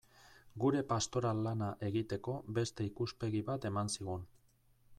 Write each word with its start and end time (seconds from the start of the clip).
Gure 0.61 0.79
pastoral 0.91 1.41
lana 1.47 1.67
egiteko 1.89 2.35
beste 2.59 2.87
ikuspegi 2.87 3.43
bat 3.51 3.69
eman 3.73 3.93
zigun. 3.97 4.25